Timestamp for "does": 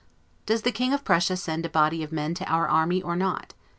0.47-0.63